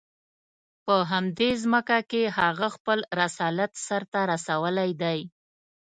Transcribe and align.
په 0.85 0.95
همدې 1.11 1.49
ځمکه 1.63 1.99
کې 2.11 2.23
هغه 2.39 2.67
خپل 2.75 2.99
رسالت 3.21 3.71
سر 3.87 4.03
ته 4.11 4.19
رسولی 4.31 4.89
دی. 5.01 5.19